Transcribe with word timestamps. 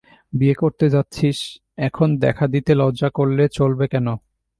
বিয়ে 0.33 0.55
করতে 0.55 0.85
যাচ্ছিস, 0.89 1.37
এখন 1.87 2.07
দেখা 2.17 2.45
দিতে 2.53 2.71
লজ্জা 2.75 3.09
করলে 3.17 3.43
চলবে 3.57 3.85
কেন? 3.93 4.07